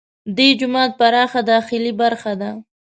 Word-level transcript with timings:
دې 0.37 0.47
جومات 0.59 0.91
پراخه 0.99 1.41
داخلي 1.51 1.91
برخه 2.01 2.33
ده. 2.41 2.49